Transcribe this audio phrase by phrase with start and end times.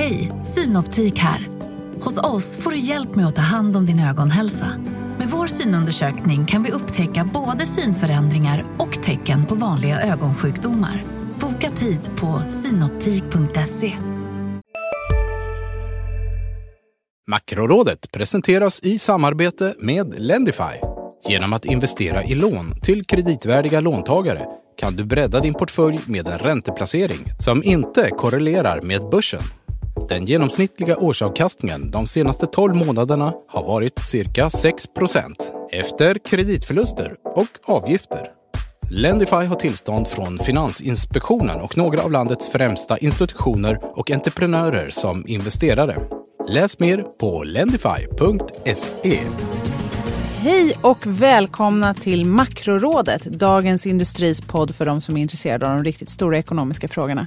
[0.00, 1.48] Hej, Synoptik här.
[2.00, 4.66] Hos oss får du hjälp med att ta hand om din ögonhälsa.
[5.18, 11.04] Med vår synundersökning kan vi upptäcka både synförändringar och tecken på vanliga ögonsjukdomar.
[11.40, 13.92] Boka tid på synoptik.se.
[17.30, 20.80] Makrorådet presenteras i samarbete med Lendify.
[21.28, 24.46] Genom att investera i lån till kreditvärdiga låntagare
[24.76, 29.42] kan du bredda din portfölj med en ränteplacering som inte korrelerar med börsen.
[30.10, 35.34] Den genomsnittliga årsavkastningen de senaste 12 månaderna har varit cirka 6%
[35.72, 38.26] efter kreditförluster och avgifter.
[38.90, 45.96] Lendify har tillstånd från Finansinspektionen och några av landets främsta institutioner och entreprenörer som investerare.
[46.48, 49.20] Läs mer på lendify.se.
[50.42, 55.84] Hej och välkomna till Makrorådet, Dagens Industris podd för de som är intresserade av de
[55.84, 57.26] riktigt stora ekonomiska frågorna.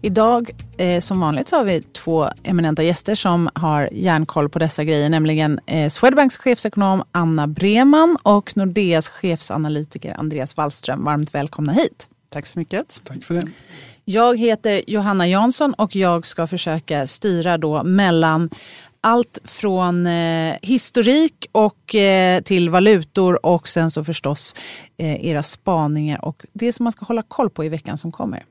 [0.00, 4.84] Idag, eh, som vanligt, så har vi två eminenta gäster som har järnkoll på dessa
[4.84, 11.04] grejer, nämligen eh, Swedbanks chefsekonom Anna Breman och Nordeas chefsanalytiker Andreas Wallström.
[11.04, 12.08] Varmt välkomna hit.
[12.30, 13.00] Tack så mycket.
[13.04, 13.42] Tack för det.
[14.04, 18.50] Jag heter Johanna Jansson och jag ska försöka styra då mellan
[19.02, 24.54] allt från eh, historik och eh, till valutor och sen så förstås
[24.96, 28.44] eh, era spaningar och det som man ska hålla koll på i veckan som kommer.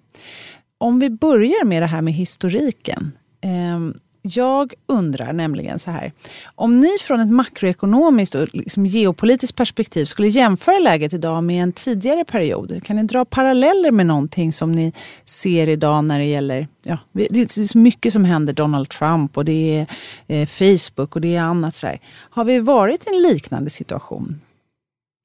[0.77, 3.11] Om vi börjar med det här med historiken.
[3.41, 6.11] Ehm, jag undrar nämligen så här.
[6.55, 11.71] Om ni från ett makroekonomiskt och liksom geopolitiskt perspektiv skulle jämföra läget idag med en
[11.71, 12.83] tidigare period.
[12.83, 14.93] Kan ni dra paralleller med någonting som ni
[15.25, 16.67] ser idag när det gäller...
[16.83, 18.53] Ja, det är så mycket som händer.
[18.53, 19.87] Donald Trump och det är
[20.27, 21.75] eh, Facebook och det är annat.
[21.75, 21.91] Så.
[22.11, 24.41] Har vi varit i en liknande situation?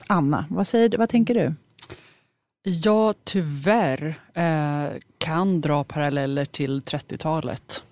[0.09, 1.55] Anna, vad, säger, vad tänker du?
[2.71, 7.83] Jag tyvärr eh, kan dra paralleller till 30-talet.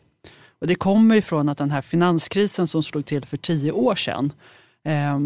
[0.65, 4.33] Och det kommer ifrån att den här finanskrisen som slog till för tio år sedan.
[4.85, 5.19] Eh,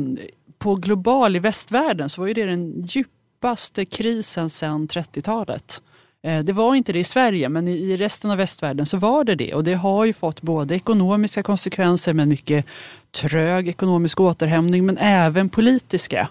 [0.59, 5.83] på global i västvärlden så var ju det den djupaste krisen sedan 30-talet.
[6.23, 9.35] Eh, det var inte det i Sverige men i resten av västvärlden så var det
[9.35, 12.67] det och det har ju fått både ekonomiska konsekvenser med mycket
[13.11, 16.29] trög ekonomisk återhämtning men även politiska.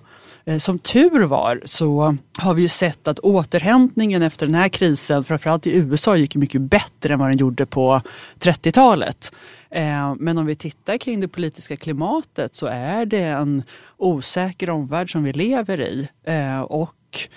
[0.47, 5.23] Eh, som tur var så har vi ju sett att återhämtningen efter den här krisen,
[5.23, 8.01] framförallt i USA, gick mycket bättre än vad den gjorde på
[8.39, 9.35] 30-talet.
[9.69, 13.63] Eh, men om vi tittar kring det politiska klimatet så är det en
[13.97, 16.09] osäker omvärld som vi lever i.
[16.23, 17.27] Eh, och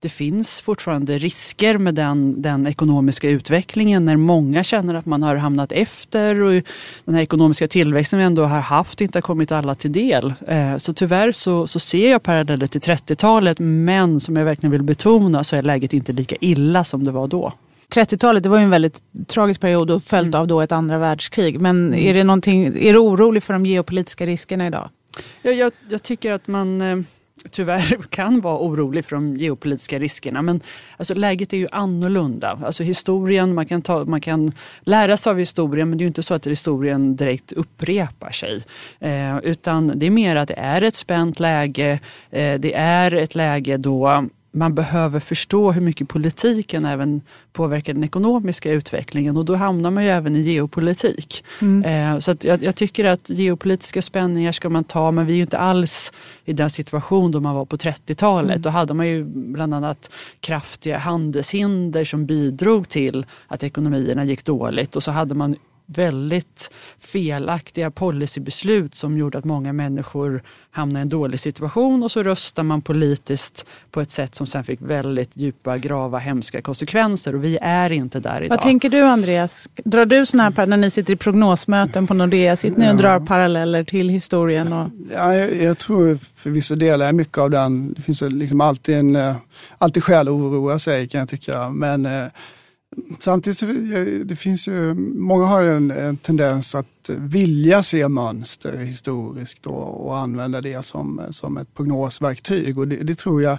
[0.00, 5.36] det finns fortfarande risker med den, den ekonomiska utvecklingen när många känner att man har
[5.36, 6.62] hamnat efter och
[7.04, 10.34] den här ekonomiska tillväxten vi ändå har haft inte har kommit alla till del.
[10.46, 14.82] Eh, så tyvärr så, så ser jag paralleller till 30-talet men som jag verkligen vill
[14.82, 17.52] betona så är läget inte lika illa som det var då.
[17.94, 20.40] 30-talet det var ju en väldigt tragisk period och följt mm.
[20.40, 21.60] av då ett andra världskrig.
[21.60, 21.94] Men mm.
[21.94, 24.90] är, det är du orolig för de geopolitiska riskerna idag?
[25.42, 26.98] Ja, jag, jag tycker att man eh,
[27.50, 30.42] tyvärr kan vara orolig för de geopolitiska riskerna.
[30.42, 30.60] Men
[30.96, 32.58] alltså, läget är ju annorlunda.
[32.64, 36.08] Alltså, historien, man kan, ta, man kan lära sig av historien men det är ju
[36.08, 38.62] inte så att historien direkt upprepar sig.
[39.00, 42.00] Eh, utan det är mer att det är ett spänt läge.
[42.30, 47.20] Eh, det är ett läge då man behöver förstå hur mycket politiken även
[47.52, 51.44] påverkar den ekonomiska utvecklingen och då hamnar man ju även i geopolitik.
[51.60, 52.14] Mm.
[52.14, 55.42] Eh, så jag, jag, tycker att geopolitiska spänningar ska man ta men vi är ju
[55.42, 56.12] inte alls
[56.44, 58.50] i den situation då man var på 30-talet.
[58.50, 58.62] Mm.
[58.62, 60.10] Då hade man ju bland annat
[60.40, 65.56] kraftiga handelshinder som bidrog till att ekonomierna gick dåligt och så hade man
[65.90, 72.22] väldigt felaktiga policybeslut som gjorde att många människor hamnade i en dålig situation och så
[72.22, 77.44] röstar man politiskt på ett sätt som sen fick väldigt djupa, grava, hemska konsekvenser och
[77.44, 78.56] vi är inte där idag.
[78.56, 79.68] Vad tänker du Andreas?
[79.84, 83.20] Drar du sådana här, när ni sitter i prognosmöten på Nordea, sitter ni och drar
[83.20, 84.72] paralleller till historien?
[84.72, 84.90] Och...
[85.12, 88.96] Ja, jag, jag tror för vissa delar är mycket av den, det finns liksom alltid,
[88.96, 89.36] en, eh,
[89.78, 91.70] alltid skäl att oroa sig kan jag tycka.
[91.70, 92.26] Men eh,
[93.18, 98.08] Samtidigt så eh, det finns ju, många har ju en, en tendens att vilja se
[98.08, 102.78] mönster historiskt och, och använda det som, som ett prognosverktyg.
[102.78, 103.58] Och det, det, tror jag,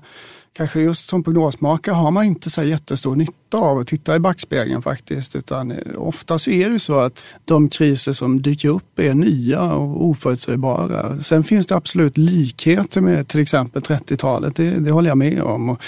[0.54, 4.82] kanske just som prognosmakare har man inte så jättestor nytta av att titta i backspegeln
[4.82, 5.36] faktiskt.
[5.36, 9.74] Utan eh, ofta så är det så att de kriser som dyker upp är nya
[9.74, 11.20] och oförutsägbara.
[11.20, 15.70] Sen finns det absolut likheter med till exempel 30-talet, det, det håller jag med om.
[15.70, 15.82] Och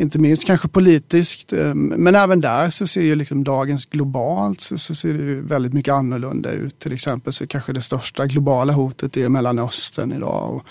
[0.00, 1.52] inte minst kanske politiskt.
[1.52, 5.72] Eh, men även där så ser ju liksom dagens globalt så, så ser det väldigt
[5.72, 6.78] mycket annorlunda ut.
[6.78, 10.54] Till exempel så kanske det största globala hotet är Mellanöstern idag.
[10.54, 10.64] Och,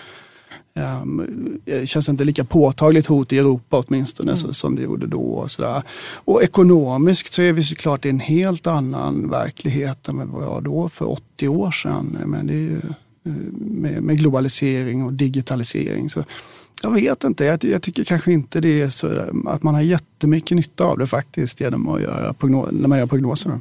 [0.73, 4.53] Um, det känns inte lika påtagligt hot i Europa åtminstone mm.
[4.53, 5.21] som det gjorde då.
[5.21, 5.83] Och, sådär.
[6.15, 10.61] och ekonomiskt så är vi såklart i en helt annan verklighet än vad vi var
[10.61, 12.17] då för 80 år sedan.
[12.25, 12.81] Men det är ju,
[13.25, 16.09] eh, med, med globalisering och digitalisering.
[16.09, 16.23] Så
[16.83, 19.07] jag vet inte, jag, jag, tycker kanske inte det är så
[19.45, 23.05] att man har jättemycket nytta av det faktiskt genom att göra prognos, när man gör
[23.05, 23.59] prognoser.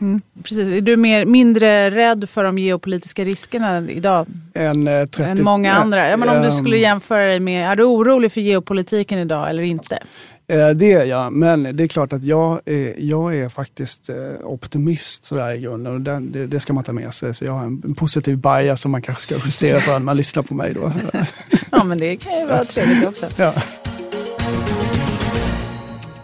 [0.00, 0.20] Mm.
[0.42, 0.72] Precis.
[0.72, 4.26] Är du mer, mindre rädd för de geopolitiska riskerna idag?
[4.54, 6.08] Än, 30, eh, än många andra?
[6.08, 9.62] Ja, men om du skulle jämföra dig med, är du orolig för geopolitiken idag eller
[9.62, 9.98] inte?
[10.46, 14.16] Eh, det är jag, men det är klart att jag är, jag är faktiskt eh,
[14.42, 17.34] optimist sådär i grunden och det, det, det, ska man ta med sig.
[17.34, 20.42] Så jag har en positiv bias som man kanske ska justera för när man lyssnar
[20.42, 20.92] på mig då.
[21.84, 23.26] ja men det kan ju vara trevligt också.
[23.36, 23.54] Ja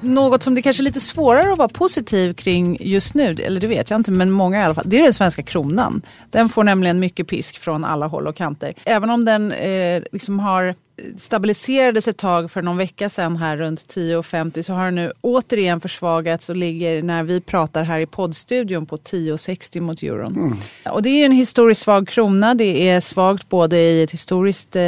[0.03, 3.67] något som det kanske är lite svårare att vara positiv kring just nu, eller det
[3.67, 6.03] vet jag inte, men många i alla fall, det är den svenska kronan.
[6.31, 8.75] Den får nämligen mycket pisk från alla håll och kanter.
[8.85, 10.75] Även om den eh, liksom har
[11.17, 15.81] stabiliserades ett tag för någon vecka sedan här runt 10,50 så har den nu återigen
[15.81, 20.37] försvagats och ligger när vi pratar här i poddstudion på 10,60 mot euron.
[20.37, 20.57] Mm.
[20.91, 22.55] Och det är en historiskt svag krona.
[22.55, 24.83] Det är svagt både i ett historiskt eh,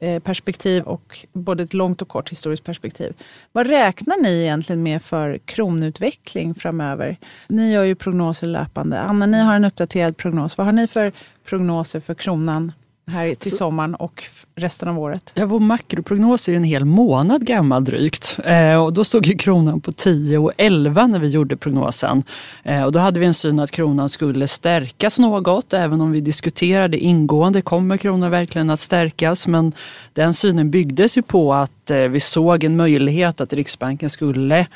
[0.00, 3.14] eh, perspektiv och både ett långt och kort historiskt perspektiv.
[3.52, 7.16] Vad räknar ni egentligen med för kronutveckling framöver?
[7.46, 9.00] Ni gör ju prognoser löpande.
[9.00, 10.58] Anna, ni har en uppdaterad prognos.
[10.58, 11.12] Vad har ni för
[11.44, 12.72] prognoser för kronan
[13.12, 14.24] här till sommaren och
[14.54, 15.32] resten av året?
[15.34, 18.38] Ja, vår makroprognos är en hel månad gammal drygt.
[18.44, 22.22] Eh, och då stod ju kronan på 10 och 11 när vi gjorde prognosen.
[22.62, 26.20] Eh, och då hade vi en syn att kronan skulle stärkas något, även om vi
[26.20, 29.46] diskuterade ingående, kommer kronan verkligen att stärkas?
[29.46, 29.72] Men
[30.12, 34.66] den synen byggdes ju på att eh, vi såg en möjlighet att Riksbanken skulle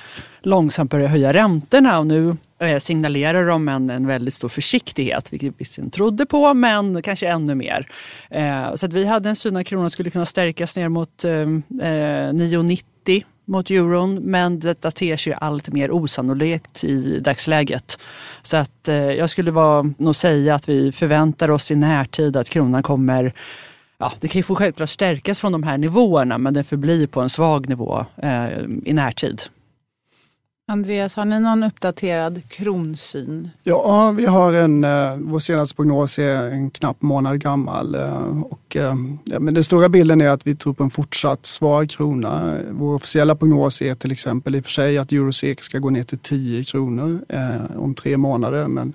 [0.43, 5.49] långsamt börja höja räntorna och nu Eh, signalerar de en, en väldigt stor försiktighet, vilket
[5.49, 7.89] vi visserligen trodde på, men kanske ännu mer.
[8.31, 11.63] Eh, så att vi hade en syn att kronan skulle kunna stärkas ner mot ehm,
[11.81, 17.99] eh, 9,90 mot euron, men detta ter sig allt mer osannolikt i dagsläget.
[18.43, 22.49] Så att eh, jag skulle vara, nog säga att vi förväntar oss i närtid att
[22.49, 23.35] kronan kommer
[23.99, 27.21] Ja, det kan ju få självklart stärkas från de här nivåerna men den förblir på
[27.21, 28.49] en svag nivå eh,
[28.85, 29.43] i närtid.
[30.69, 33.51] Andreas, har ni någon uppdaterad kronsyn?
[33.63, 37.95] Ja, vi har en, eh, vår senaste prognos är en knapp månad gammal.
[37.95, 41.47] Eh, och, eh, ja, men den stora bilden är att vi tror på en fortsatt
[41.47, 42.59] svag krona.
[42.71, 46.03] Vår officiella prognos är till exempel i och för sig att eurosek ska gå ner
[46.03, 48.69] till 10 kronor eh, om tre månader.
[48.69, 48.93] Men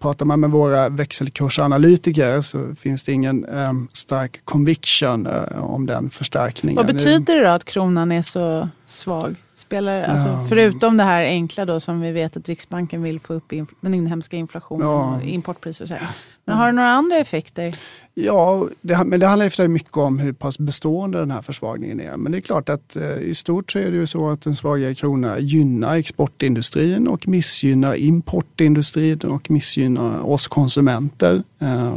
[0.00, 6.10] pratar man med våra växelkursanalytiker så finns det ingen eh, stark conviction eh, om den
[6.10, 6.76] förstärkningen.
[6.76, 9.36] Vad betyder det då att kronan är så svag?
[9.54, 13.52] Spelar, alltså, förutom det här enkla då som vi vet att Riksbanken vill få upp
[13.80, 15.16] den inhemska inflationen ja.
[15.16, 15.84] och importpriser.
[15.84, 16.08] Och så här.
[16.44, 17.74] Men har det några andra effekter?
[18.20, 22.16] Ja, det, men det handlar efter mycket om hur pass bestående den här försvagningen är.
[22.16, 24.56] Men det är klart att eh, i stort så är det ju så att en
[24.56, 31.42] svagare krona gynnar exportindustrin och missgynnar importindustrin och missgynnar oss konsumenter.
[31.60, 31.96] Eh,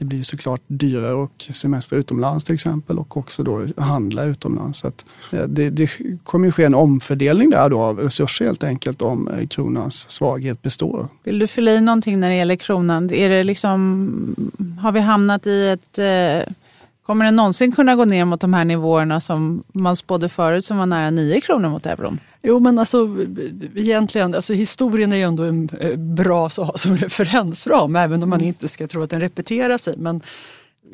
[0.00, 4.78] det blir såklart dyrare att semester utomlands till exempel och också då handla utomlands.
[4.78, 5.90] Så att, eh, det, det
[6.24, 10.62] kommer ju ske en omfördelning där då av resurser helt enkelt om eh, kronans svaghet
[10.62, 11.08] består.
[11.24, 13.12] Vill du fylla i någonting när det gäller kronan?
[13.12, 14.36] Är det liksom,
[14.80, 16.52] har vi hamnat i ett eh,
[17.10, 20.78] Kommer den någonsin kunna gå ner mot de här nivåerna som man spådde förut som
[20.78, 22.20] var nära 9 kronor mot euron?
[22.42, 23.16] Jo men alltså
[23.74, 28.40] egentligen, alltså historien är ju ändå en eh, bra ha som referensram även om man
[28.40, 29.94] inte ska tro att den repeterar sig.
[29.98, 30.20] Men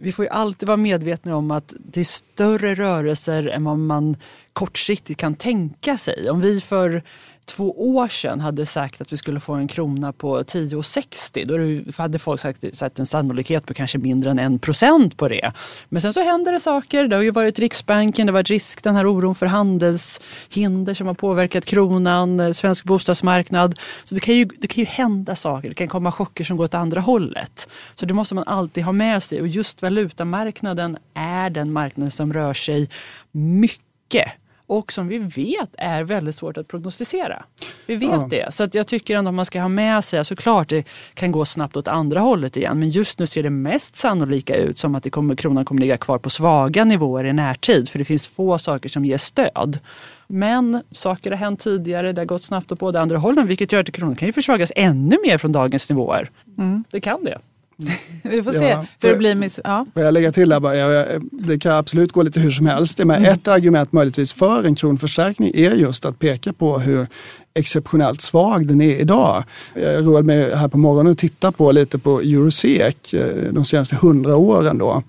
[0.00, 4.16] vi får ju alltid vara medvetna om att det är större rörelser än vad man
[4.56, 6.30] kortsiktigt kan tänka sig.
[6.30, 7.02] Om vi för
[7.44, 12.18] två år sedan hade sagt att vi skulle få en krona på 10,60 då hade
[12.18, 15.52] folk sagt, sagt en sannolikhet på kanske mindre än en procent på det.
[15.88, 17.08] Men sen så händer det saker.
[17.08, 21.06] Det har ju varit Riksbanken, det har varit risk, den här oron för handelshinder som
[21.06, 23.78] har påverkat kronan, eh, svensk bostadsmarknad.
[24.04, 26.64] Så det kan, ju, det kan ju hända saker, det kan komma chocker som går
[26.64, 27.68] åt andra hållet.
[27.94, 32.32] Så det måste man alltid ha med sig och just valutamarknaden är den marknaden som
[32.32, 32.90] rör sig
[33.32, 34.32] mycket
[34.66, 37.44] och som vi vet är väldigt svårt att prognostisera.
[37.86, 38.26] Vi vet ja.
[38.30, 38.54] det.
[38.54, 41.44] Så att jag tycker ändå att man ska ha med sig, såklart det kan gå
[41.44, 45.02] snabbt åt andra hållet igen, men just nu ser det mest sannolika ut som att
[45.02, 48.58] det kommer, kronan kommer ligga kvar på svaga nivåer i närtid, för det finns få
[48.58, 49.78] saker som ger stöd.
[50.26, 53.80] Men saker har hänt tidigare, det har gått snabbt åt båda andra hållen, vilket gör
[53.80, 56.30] att kronan kan ju försvagas ännu mer från dagens nivåer.
[56.58, 56.84] Mm.
[56.90, 57.38] Det kan det.
[58.22, 58.68] Vi får se.
[58.68, 59.86] Ja, för det blir miss ja.
[59.94, 62.98] Får jag lägga till där bara, jag, det kan absolut gå lite hur som helst.
[62.98, 63.24] Men mm.
[63.24, 67.06] ett argument möjligtvis för en kronförstärkning är just att peka på hur
[67.54, 69.44] exceptionellt svag den är idag.
[69.74, 73.96] Jag roade mig här på morgonen att titta på lite på Eurosec eh, de senaste
[73.96, 74.78] hundra åren.
[74.78, 75.02] Då.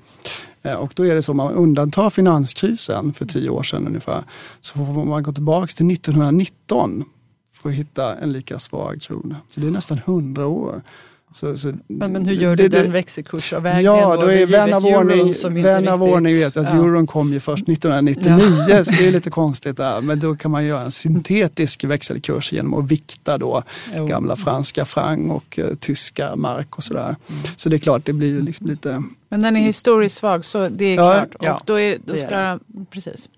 [0.63, 4.23] Eh, och då är det så, om man undantar finanskrisen för tio år sedan ungefär,
[4.61, 7.03] så får man gå tillbaka till 1919
[7.55, 9.35] för att hitta en lika svag krona.
[9.49, 10.81] Så det är nästan hundra år.
[11.37, 13.93] Så, så men, men hur gör du den växelkursavvägningen?
[13.99, 16.75] Ja, då är vän av ordning, vän av ordning vet att ja.
[16.75, 18.85] euron kom ju först 1999, ja.
[18.85, 20.01] så det är lite konstigt där.
[20.01, 23.63] Men då kan man göra en syntetisk växelkurs genom att vikta då
[23.93, 24.05] jo.
[24.05, 27.15] gamla franska franc och uh, tyska mark och sådär.
[27.29, 27.41] Mm.
[27.55, 29.03] Så det är klart, det blir liksom lite...
[29.29, 31.11] Men den är historiskt svag, så det är ja.
[31.11, 31.35] klart.
[31.35, 32.59] Och ja, då, är, då ska,
[32.91, 33.29] precis.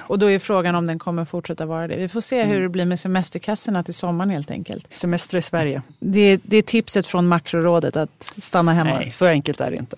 [0.00, 1.96] Och då är frågan om den kommer fortsätta vara det.
[1.96, 2.62] Vi får se hur mm.
[2.62, 4.86] det blir med semesterkassorna till sommaren helt enkelt.
[4.90, 5.82] Semester i Sverige.
[5.98, 8.98] Det, det är tipset från makrorådet att stanna hemma.
[8.98, 9.96] Nej, så enkelt är det inte.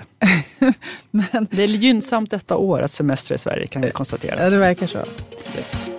[1.11, 4.43] Men, det är gynnsamt detta år att semester i Sverige kan vi konstatera.
[4.43, 4.99] Ja, det verkar så.
[5.57, 5.91] Yes.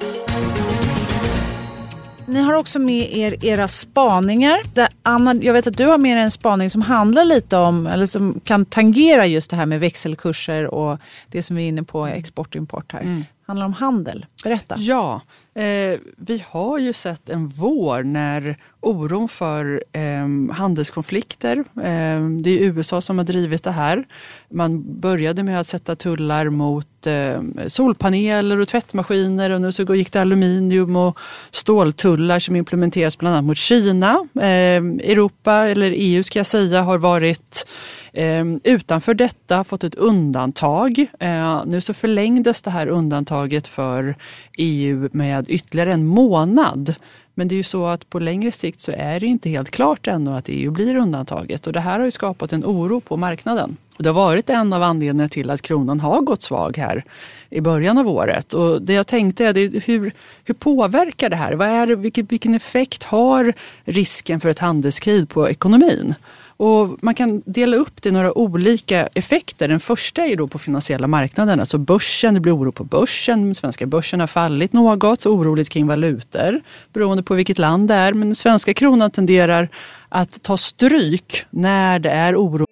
[2.26, 4.62] Ni har också med er era spaningar.
[5.04, 8.06] Anna, jag vet att du har med dig en spaning som handlar lite om, eller
[8.06, 12.08] som kan tangera just det här med växelkurser och det som vi är inne på,
[12.08, 13.02] export och import här.
[13.02, 14.26] Mm handlar om handel.
[14.44, 14.76] Berätta.
[14.78, 15.22] Ja,
[15.54, 22.62] eh, vi har ju sett en vår när oron för eh, handelskonflikter, eh, det är
[22.62, 24.06] USA som har drivit det här.
[24.50, 30.12] Man började med att sätta tullar mot eh, solpaneler och tvättmaskiner och nu så gick
[30.12, 31.20] det aluminium och
[31.52, 34.28] ståltullar som implementeras bland annat mot Kina.
[34.36, 37.66] Eh, Europa, eller EU ska jag säga, har varit
[38.14, 41.06] Ehm, utanför detta fått ett undantag.
[41.20, 44.16] Eh, nu så förlängdes det här undantaget för
[44.58, 46.96] EU med ytterligare en månad.
[47.40, 50.08] Men det är ju så att på längre sikt så är det inte helt klart
[50.08, 53.78] ännu att EU blir undantaget och det här har ju skapat en oro på marknaden.
[53.98, 57.04] Det har varit en av anledningarna till att kronan har gått svag här
[57.50, 58.54] i början av året.
[58.54, 60.12] Och det jag tänkte är det, hur,
[60.44, 61.54] hur påverkar det här?
[61.54, 66.16] Vad är det, vilken, vilken effekt har risken för ett handelskrig på ekonomin?
[66.62, 69.68] Och man kan dela upp det i några olika effekter.
[69.68, 72.34] Den första är då på finansiella marknaden, alltså börsen.
[72.34, 73.46] Det blir oro på börsen.
[73.46, 76.62] Den svenska börsen har fallit något, oroligt kring valutor
[76.94, 78.14] beroende på vilket land det är.
[78.14, 79.70] Men den svenska kronan tenderar
[80.10, 82.66] att ta stryk när det är oro.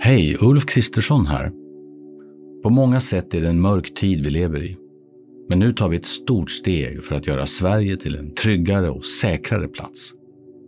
[0.00, 1.52] Hej, Ulf Kristersson här.
[2.62, 4.76] På många sätt är det en mörk tid vi lever i.
[5.48, 9.04] Men nu tar vi ett stort steg för att göra Sverige till en tryggare och
[9.04, 10.12] säkrare plats.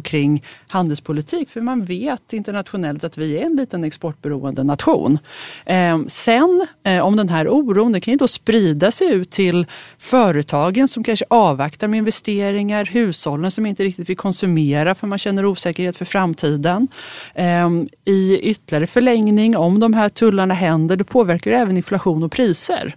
[0.00, 5.18] kring handelspolitik för man vet internationellt att vi är en liten exportberoende nation.
[5.66, 9.66] Eh, sen eh, om den här oron, den kan ju då sprida sig ut till
[9.98, 15.44] företagen som kanske avvaktar med investeringar, hushållen som inte riktigt vill konsumera för man känner
[15.44, 16.88] osäkerhet för framtiden.
[17.34, 17.70] Eh,
[18.04, 22.94] I ytterligare förlängning, om de här tullarna händer, då påverkar det även inflation och priser.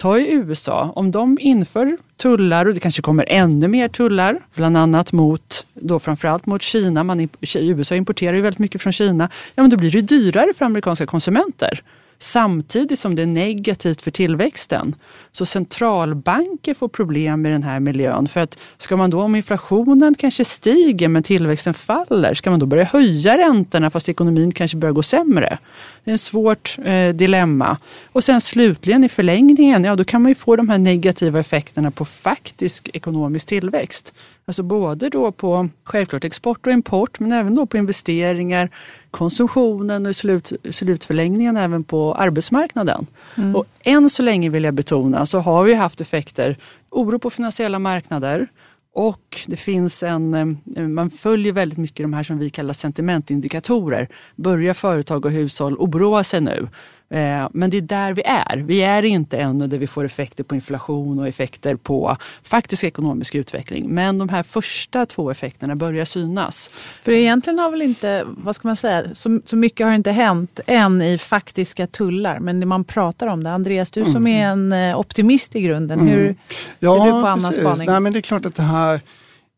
[0.00, 4.76] Ta i USA, om de inför tullar och det kanske kommer ännu mer tullar, bland
[4.76, 7.04] annat mot, då framförallt mot Kina.
[7.04, 9.28] Man, USA importerar ju väldigt mycket från Kina.
[9.54, 11.82] Ja, men då blir det dyrare för amerikanska konsumenter
[12.22, 14.94] samtidigt som det är negativt för tillväxten.
[15.32, 18.28] Så centralbanker får problem med den här miljön.
[18.28, 22.66] För att ska man då, om inflationen kanske stiger men tillväxten faller, ska man då
[22.66, 25.58] börja höja räntorna fast ekonomin kanske börjar gå sämre?
[26.04, 27.76] Det är ett svårt eh, dilemma.
[28.12, 31.90] Och sen slutligen i förlängningen, ja då kan man ju få de här negativa effekterna
[31.90, 34.14] på faktisk ekonomisk tillväxt.
[34.50, 38.70] Alltså både då på självklart export och import men även då på investeringar,
[39.10, 43.06] konsumtionen och i slut, slutförlängningen även på arbetsmarknaden.
[43.36, 43.56] Mm.
[43.56, 46.56] Och än så länge vill jag betona så har vi haft effekter,
[46.90, 48.48] oro på finansiella marknader,
[48.94, 50.34] och det finns en,
[50.76, 54.08] eh, man följer väldigt mycket de här som vi kallar sentimentindikatorer.
[54.36, 56.68] Börjar företag och hushåll oroa sig nu?
[57.14, 58.56] Eh, men det är där vi är.
[58.56, 63.34] Vi är inte ännu där vi får effekter på inflation och effekter på faktisk ekonomisk
[63.34, 63.94] utveckling.
[63.94, 66.70] Men de här första två effekterna börjar synas.
[67.02, 70.60] För egentligen har väl inte, vad ska man säga, så, så mycket har inte hänt
[70.66, 72.38] än i faktiska tullar.
[72.38, 73.50] Men man pratar om det.
[73.50, 74.26] Andreas, du som mm.
[74.26, 76.00] är en eh, optimist i grunden.
[76.00, 76.36] Hur mm.
[76.78, 77.62] ja, ser du på Annas precis.
[77.62, 77.86] spaning?
[77.86, 79.00] Nej, men det är klart att det här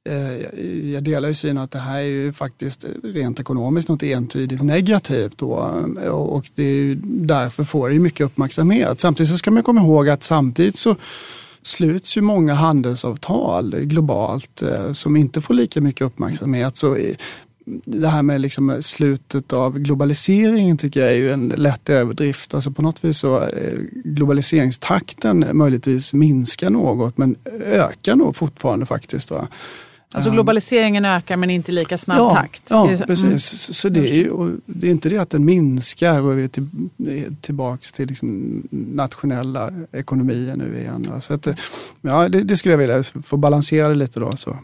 [0.04, 4.62] Eh, jag delar ju synen att det här är ju faktiskt rent ekonomiskt något entydigt
[4.62, 5.52] negativt då,
[6.10, 9.00] och det är därför får det mycket uppmärksamhet.
[9.00, 10.96] Samtidigt så ska man komma ihåg att samtidigt så
[11.62, 16.76] sluts ju många handelsavtal globalt eh, som inte får lika mycket uppmärksamhet.
[16.76, 16.98] Så
[17.84, 22.54] det här med liksom slutet av globaliseringen tycker jag är ju en lätt överdrift.
[22.54, 29.30] Alltså på något vis så eh, globaliseringstakten möjligtvis minskar något men ökar nog fortfarande faktiskt.
[29.30, 29.48] Va?
[30.14, 32.62] Alltså globaliseringen ökar men inte i lika snabb ja, takt?
[32.70, 33.04] Ja, det så?
[33.04, 33.24] precis.
[33.24, 33.38] Mm.
[33.38, 36.48] Så, så det, är ju, det är inte det att den minskar och vi är
[36.48, 36.68] till,
[37.40, 41.20] tillbaks till liksom nationella ekonomier nu igen.
[41.20, 41.48] Så att,
[42.00, 44.36] ja, det, det, skulle jag vilja få balansera det lite då.
[44.36, 44.56] Så.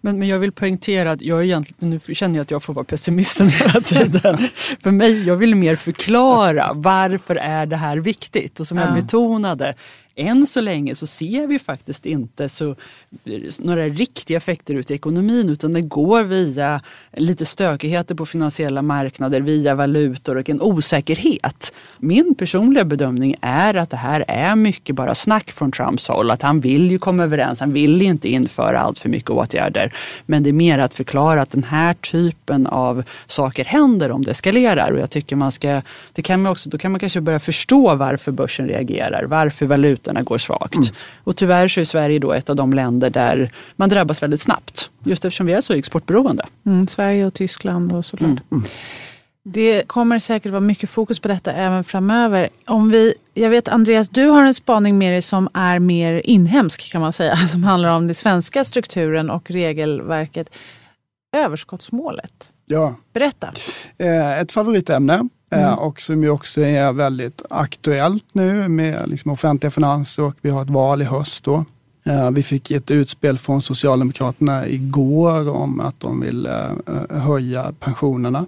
[0.00, 2.84] Men, men jag vill poängtera att jag egentligen, nu känner jag att jag får vara
[2.84, 4.38] pessimisten hela tiden.
[4.82, 8.60] För mig, jag vill mer förklara varför är det här viktigt.
[8.60, 9.74] Och som jag betonade,
[10.16, 12.76] än så länge så ser vi faktiskt inte så,
[13.58, 16.80] några riktiga effekter ut i ekonomin utan det går via
[17.12, 21.72] lite stökigheter på finansiella marknader, via valutor och en osäkerhet.
[21.98, 26.30] Min personliga bedömning är att det här är mycket bara snack från Trumps håll.
[26.30, 29.92] Att han vill ju komma överens, han vill inte införa allt för mycket åtgärder.
[30.26, 34.30] Men det är mer att förklara att den här typen av saker händer om det
[34.30, 34.92] eskalerar.
[34.92, 35.82] Och jag tycker man ska,
[36.12, 40.05] det kan man också, då kan man kanske börja förstå varför börsen reagerar, varför valutor
[40.06, 40.74] valutorna går svagt.
[40.74, 40.88] Mm.
[41.24, 44.90] Och tyvärr så är Sverige då ett av de länder där man drabbas väldigt snabbt.
[45.04, 46.44] Just eftersom vi är så exportberoende.
[46.66, 48.30] Mm, Sverige och Tyskland och såklart.
[48.30, 48.42] Mm.
[48.52, 48.64] mm.
[49.48, 52.48] Det kommer säkert vara mycket fokus på detta även framöver.
[52.66, 56.92] Om vi, jag vet Andreas, du har en spaning med dig som är mer inhemsk
[56.92, 57.36] kan man säga.
[57.52, 60.48] Som handlar om den svenska strukturen och regelverket.
[61.36, 62.52] Överskottsmålet.
[62.66, 62.94] Ja.
[63.12, 63.52] Berätta.
[63.98, 65.28] Eh, ett favoritämne.
[65.50, 65.78] Eh, mm.
[65.78, 70.62] och som ju också är väldigt aktuellt nu med liksom offentliga finanser och vi har
[70.62, 71.64] ett val i höst då.
[72.04, 78.46] Eh, vi fick ett utspel från Socialdemokraterna igår om att de vill eh, höja pensionerna.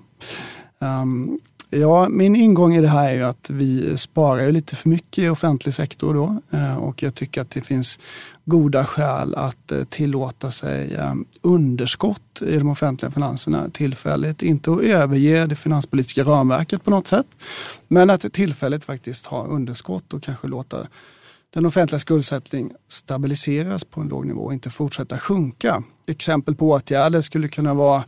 [1.71, 5.29] Ja, min ingång i det här är ju att vi sparar lite för mycket i
[5.29, 8.01] offentlig sektor då eh, och jag tycker att det finns
[8.45, 14.43] goda skäl att eh, tillåta sig eh, underskott i de offentliga finanserna tillfälligt.
[14.43, 17.27] Inte att överge det finanspolitiska ramverket på något sätt,
[17.89, 20.87] men att tillfälligt faktiskt ha underskott och kanske låta
[21.55, 25.83] den offentliga skuldsättningen stabiliseras på en låg nivå och inte fortsätta sjunka.
[26.07, 28.05] Exempel på åtgärder skulle kunna vara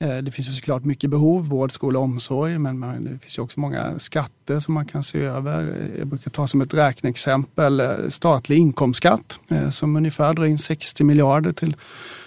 [0.00, 3.42] Eh, det finns ju såklart mycket behov, vård, skola och omsorg, men det finns ju
[3.42, 5.60] också många skatter som man kan se över.
[5.60, 11.04] Eh, jag brukar ta som ett räkneexempel eh, statlig inkomstskatt som ungefär drar in 60
[11.04, 11.76] miljarder till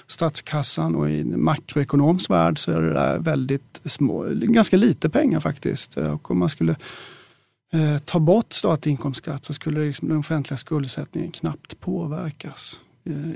[0.08, 5.40] statskassan och i en makroekonomisk värld så är det där väldigt små, ganska lite pengar
[5.40, 5.98] faktiskt.
[5.98, 6.76] Och om man skulle
[8.06, 12.80] ta bort statlig inkomstskatt så skulle liksom den offentliga skuldsättningen knappt påverkas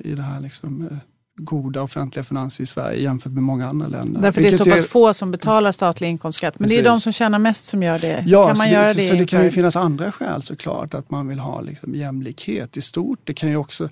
[0.04, 1.00] i det här liksom
[1.36, 4.22] goda offentliga finanser i Sverige jämfört med många andra länder.
[4.22, 4.88] Därför det är så pass är...
[4.88, 6.60] få som betalar statlig inkomstskatt.
[6.60, 6.84] Men Precis.
[6.84, 8.24] det är de som tjänar mest som gör det.
[8.28, 10.94] Ja, kan man göra det, det, så det kan ju finnas andra skäl såklart.
[10.94, 13.20] Att man vill ha liksom jämlikhet i stort.
[13.24, 13.90] Det kan ju också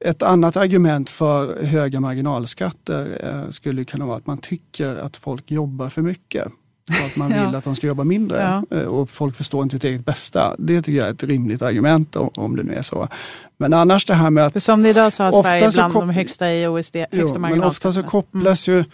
[0.00, 5.50] ett annat argument för höga marginalskatter eh, skulle kunna vara att man tycker att folk
[5.50, 6.48] jobbar för mycket.
[6.88, 7.58] Och att man vill ja.
[7.58, 8.78] att de ska jobba mindre ja.
[8.78, 10.56] Eh, och folk förstår inte sitt eget bästa.
[10.58, 13.08] Det tycker jag är ett rimligt argument om det nu är så.
[13.56, 14.52] Men annars det här med att...
[14.52, 17.62] För som det idag så har Sverige bland de högsta i OECD, högsta jo, Men
[17.62, 18.78] ofta så kopplas mm.
[18.78, 18.84] ju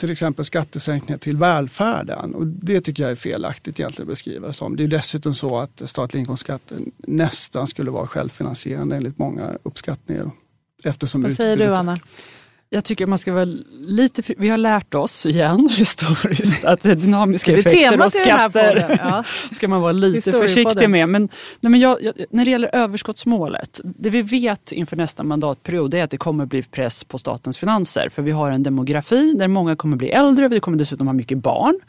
[0.00, 2.34] till exempel skattesänkningar till välfärden.
[2.34, 4.76] Och det tycker jag är felaktigt egentligen att beskriva det som.
[4.76, 10.30] Det är dessutom så att statlig inkomstskatt nästan skulle vara självfinansierande enligt många uppskattningar.
[10.84, 11.98] Eftersom Vad säger du Anna?
[12.70, 13.48] Jag tycker man ska vara
[13.86, 19.24] lite, vi har lärt oss igen historiskt att dynamiska effekter och skatter ja.
[19.52, 21.08] ska man vara lite försiktig med.
[21.08, 21.28] Men,
[21.60, 26.04] nej, men jag, jag, när det gäller överskottsmålet, det vi vet inför nästa mandatperiod är
[26.04, 28.08] att det kommer bli press på statens finanser.
[28.08, 31.14] För vi har en demografi där många kommer bli äldre, och vi kommer dessutom ha
[31.14, 31.80] mycket barn.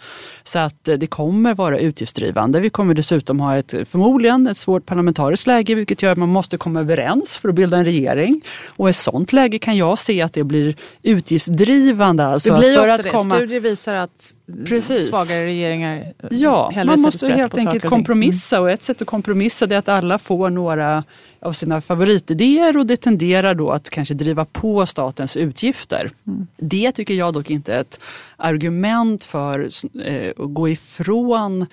[0.43, 2.59] Så att eh, det kommer vara utgiftsdrivande.
[2.59, 6.57] Vi kommer dessutom ha ett, förmodligen ett svårt parlamentariskt läge vilket gör att man måste
[6.57, 8.41] komma överens för att bilda en regering.
[8.67, 12.25] Och i ett sånt läge kan jag se att det blir blir utgiftsdrivande.
[12.25, 13.09] Alltså det blir för ofta att det.
[13.09, 13.35] Komma...
[13.35, 14.33] Studier visar att
[14.65, 15.07] Precis.
[15.07, 19.89] svagare regeringar Ja, man måste helt enkelt kompromissa och ett sätt att kompromissa är att
[19.89, 21.03] alla får några
[21.39, 26.09] av sina favoritidéer och det tenderar då att kanske driva på statens utgifter.
[26.27, 26.47] Mm.
[26.57, 27.99] Det tycker jag dock inte är ett
[28.37, 29.69] argument för
[30.03, 31.65] eh, att gå ifrån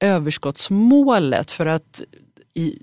[0.00, 2.02] överskottsmålet för att
[2.54, 2.78] i,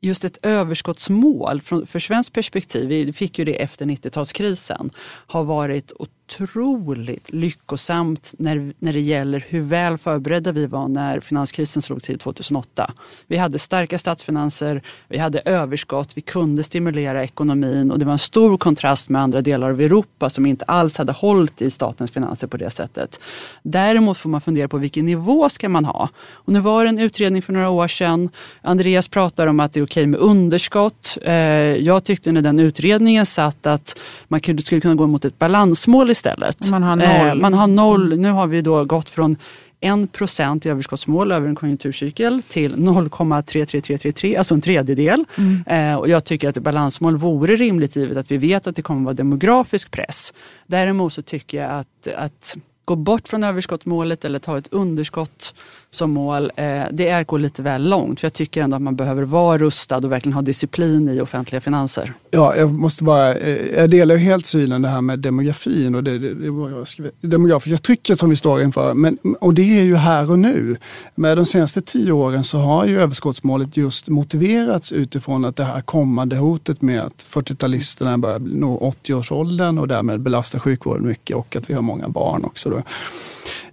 [0.00, 4.90] just ett överskottsmål från, för svenskt perspektiv, vi fick ju det efter 90-talskrisen,
[5.26, 5.92] har varit
[6.30, 12.18] otroligt lyckosamt när, när det gäller hur väl förberedda vi var när finanskrisen slog till
[12.18, 12.92] 2008.
[13.26, 18.18] Vi hade starka statsfinanser, vi hade överskott, vi kunde stimulera ekonomin och det var en
[18.18, 22.46] stor kontrast med andra delar av Europa som inte alls hade hållit i statens finanser
[22.46, 23.20] på det sättet.
[23.62, 26.08] Däremot får man fundera på vilken nivå ska man ha?
[26.32, 28.28] Och nu var det en utredning för några år sedan.
[28.62, 31.18] Andreas pratar om att det är okej med underskott.
[31.22, 36.10] Eh, jag tyckte när den utredningen satt att man skulle kunna gå mot ett balansmål
[36.20, 36.70] istället.
[36.70, 37.28] Man har noll.
[37.28, 38.18] Eh, man har noll.
[38.18, 39.36] Nu har vi då gått från
[39.80, 45.24] 1 procent i överskottsmål över en konjunkturcykel till 0,33333, alltså en tredjedel.
[45.38, 45.92] Mm.
[45.92, 48.82] Eh, och jag tycker att ett balansmål vore rimligt givet att vi vet att det
[48.82, 50.32] kommer att vara demografisk press.
[50.66, 52.56] Däremot så tycker jag att, att
[52.90, 55.54] gå bort från överskottsmålet eller ta ett underskott
[55.90, 58.20] som mål, eh, det är att gå lite väl långt.
[58.20, 61.60] För jag tycker ändå att man behöver vara rustad och verkligen ha disciplin i offentliga
[61.60, 62.12] finanser.
[62.30, 66.18] Ja, jag måste bara, eh, jag delar helt synen det här med demografin och det,
[66.18, 68.94] det, det, det demografiska trycket som vi står inför.
[68.94, 70.76] Men, och det är ju här och nu.
[71.14, 75.80] Med de senaste tio åren så har ju överskottsmålet just motiverats utifrån att det här
[75.80, 81.70] kommande hotet med att 40-talisterna börjar nå 80-årsåldern och därmed belastar sjukvården mycket och att
[81.70, 82.70] vi har många barn också.
[82.70, 82.79] Då.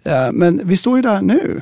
[0.04, 1.62] Eh, men vi står ju där nu.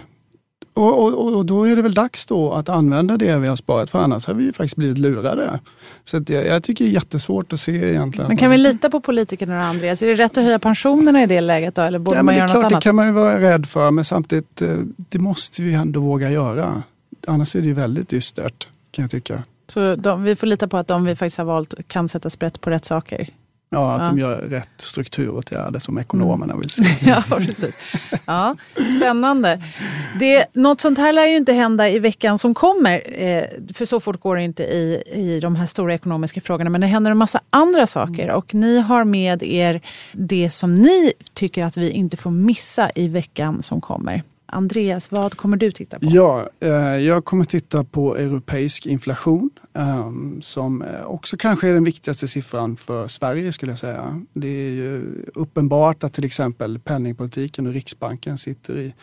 [0.75, 3.89] Och, och, och, då är det väl dags då att använda det vi har sparat
[3.89, 5.59] för annars har vi ju faktiskt blivit lurade.
[6.03, 8.27] Så jag, jag tycker det är jättesvårt att se egentligen.
[8.27, 10.03] Men kan vi lita på politikerna och Andreas?
[10.03, 11.81] Är det rätt att höja pensionerna i det läget då?
[11.81, 12.81] Eller borde ja, man men göra är något klart, annat?
[12.81, 16.31] Det kan man ju vara rädd för men samtidigt eh, det måste vi ändå våga
[16.31, 16.83] göra.
[17.27, 19.43] Annars är det ju väldigt dystert kan jag tycka.
[19.67, 22.61] Så de, vi får lita på att de vi faktiskt har valt kan sätta sprätt
[22.61, 23.29] på rätt saker?
[23.69, 24.05] Ja, att Ja.
[24.07, 26.83] de gör rätt strukturåtgärder som ekonomerna vill se.
[27.09, 27.77] Ja, precis.
[28.25, 28.55] Ja,
[28.97, 29.61] spännande.
[30.19, 33.21] Det, något sånt här lär ju inte hända i veckan som kommer.
[33.23, 36.69] Eh, för så fort går det inte i, i de här stora ekonomiska frågorna.
[36.69, 38.31] Men det händer en massa andra saker.
[38.31, 43.07] Och ni har med er det som ni tycker att vi inte får missa i
[43.07, 44.23] veckan som kommer.
[44.47, 46.05] Andreas, vad kommer du titta på?
[46.09, 51.83] Ja, eh, jag kommer titta på europeisk inflation Um, som eh, också kanske är den
[51.83, 54.21] viktigaste siffran för Sverige skulle jag säga.
[54.33, 58.93] Det är ju uppenbart att till exempel penningpolitiken och Riksbanken sitter i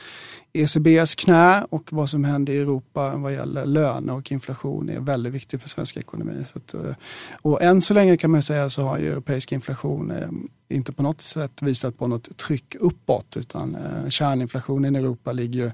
[0.52, 5.32] ECBs knä och vad som händer i Europa vad gäller löner och inflation är väldigt
[5.32, 6.44] viktigt för svensk ekonomi.
[6.52, 6.94] Så att, eh,
[7.42, 10.28] och än så länge kan man säga så har ju europeisk inflation eh,
[10.68, 13.76] inte på något sätt visat på något tryck uppåt utan
[14.08, 15.70] kärninflationen i Europa ligger ju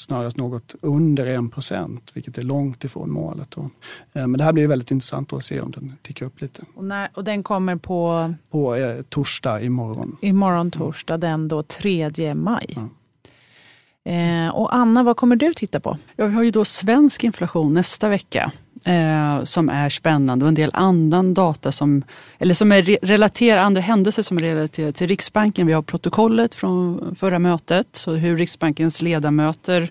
[0.00, 3.50] snarast något under 1 procent, vilket är långt ifrån målet.
[3.50, 3.60] Då.
[4.12, 6.62] Eh, Men det här blir väldigt intressant att se om den tickar upp lite.
[6.74, 10.16] Och, när, och den kommer på På eh, torsdag imorgon.
[10.20, 12.76] imorgon torsdag, den då 3 maj.
[14.04, 15.98] Eh, och Anna, vad kommer du titta på?
[16.16, 18.52] Ja, vi har ju då svensk inflation nästa vecka
[18.84, 22.02] eh, som är spännande och en del annan data som,
[22.38, 25.66] eller som är re- relaterade, andra händelser som är relaterade till Riksbanken.
[25.66, 29.90] Vi har protokollet från förra mötet, så hur Riksbankens ledamöter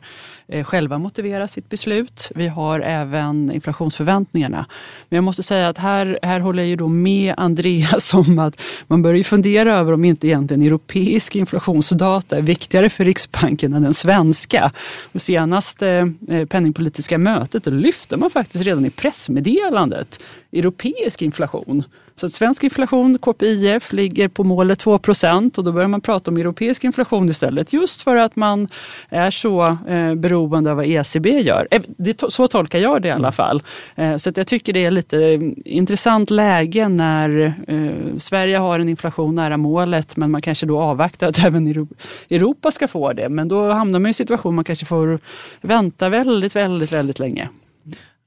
[0.52, 2.32] Eh, själva motivera sitt beslut.
[2.36, 4.66] Vi har även inflationsförväntningarna.
[5.10, 8.62] Men jag måste säga att här, här håller jag ju då med Andreas om att
[8.88, 13.82] man börjar ju fundera över om inte egentligen europeisk inflationsdata är viktigare för Riksbanken än
[13.82, 14.72] den svenska.
[15.12, 20.20] Det senaste eh, penningpolitiska mötet lyfte man faktiskt redan i pressmeddelandet
[20.52, 21.84] europeisk inflation.
[22.20, 26.84] Så svensk inflation, KPIF, ligger på målet 2% och då börjar man prata om europeisk
[26.84, 27.74] inflation istället.
[27.74, 28.68] Just för att man
[29.10, 31.68] är så eh, beroende av vad ECB gör.
[31.72, 33.62] Eh, det, så tolkar jag det i alla fall.
[33.96, 38.90] Eh, så jag tycker det är lite eh, intressant läge när eh, Sverige har en
[38.90, 41.88] inflation nära målet men man kanske då avvaktar att även Euro-
[42.30, 43.30] Europa ska få det.
[43.30, 45.20] Men då hamnar man i en situation man kanske får
[45.62, 47.50] vänta väldigt, väldigt, väldigt länge.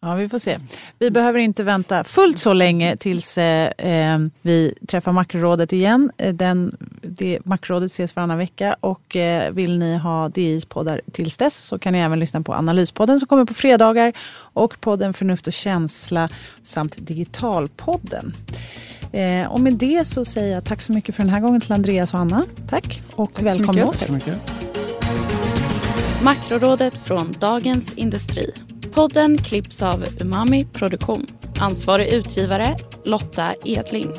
[0.04, 0.58] Ja, vi får se.
[0.98, 6.10] Vi behöver inte vänta fullt så länge tills eh, eh, vi träffar makrorådet igen.
[6.18, 11.36] Eh, Den, det, makrorådet ses varannan vecka och eh, vill ni ha DIs poddar tills
[11.36, 15.46] dess så kan ni även lyssna på Analyspodden som kommer på fredagar och podden Förnuft
[15.46, 16.28] och känsla
[16.62, 18.36] samt Digitalpodden.
[19.12, 21.72] Eh, och med det så säger jag tack så mycket för den här gången till
[21.72, 22.44] Andreas och Anna.
[22.68, 23.88] Tack och så välkomna mycket.
[23.88, 24.06] åter.
[24.06, 24.52] Så mycket.
[26.22, 28.52] Makrorådet från Dagens Industri.
[28.94, 31.26] Podden klipps av Umami Produktion.
[31.58, 34.10] Ansvarig utgivare Lotta Edling.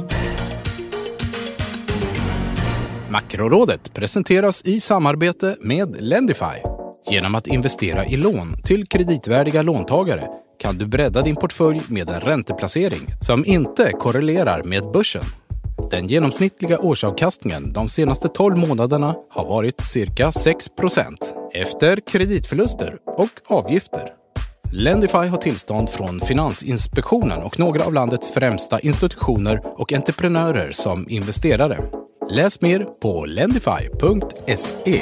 [3.09, 6.45] Makrorådet presenteras i samarbete med Lendify.
[7.11, 10.27] Genom att investera i lån till kreditvärdiga låntagare
[10.59, 15.23] kan du bredda din portfölj med en ränteplacering som inte korrelerar med börsen.
[15.91, 21.15] Den genomsnittliga årsavkastningen de senaste 12 månaderna har varit cirka 6%
[21.53, 24.22] efter kreditförluster och avgifter.
[24.75, 31.77] Lendify har tillstånd från Finansinspektionen och några av landets främsta institutioner och entreprenörer som investerare.
[32.29, 35.01] Läs mer på lendify.se.